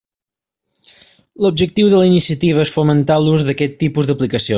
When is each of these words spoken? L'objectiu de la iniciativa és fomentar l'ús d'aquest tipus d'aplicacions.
L'objectiu 1.45 1.91
de 1.91 1.99
la 1.99 2.07
iniciativa 2.13 2.65
és 2.69 2.73
fomentar 2.79 3.19
l'ús 3.27 3.45
d'aquest 3.51 3.77
tipus 3.85 4.11
d'aplicacions. 4.11 4.49